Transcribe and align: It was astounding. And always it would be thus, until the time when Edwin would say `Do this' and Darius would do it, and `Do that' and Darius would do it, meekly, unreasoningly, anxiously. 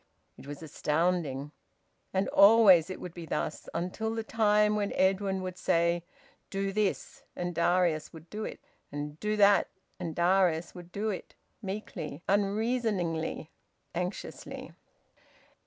It 0.35 0.47
was 0.47 0.63
astounding. 0.63 1.51
And 2.11 2.27
always 2.29 2.89
it 2.89 2.99
would 2.99 3.13
be 3.13 3.27
thus, 3.27 3.69
until 3.71 4.15
the 4.15 4.23
time 4.23 4.75
when 4.75 4.91
Edwin 4.93 5.43
would 5.43 5.59
say 5.59 6.03
`Do 6.49 6.73
this' 6.73 7.21
and 7.35 7.53
Darius 7.53 8.11
would 8.11 8.27
do 8.31 8.43
it, 8.43 8.59
and 8.91 9.19
`Do 9.19 9.37
that' 9.37 9.69
and 9.99 10.15
Darius 10.15 10.73
would 10.73 10.91
do 10.91 11.11
it, 11.11 11.35
meekly, 11.61 12.23
unreasoningly, 12.27 13.49
anxiously. 13.93 14.73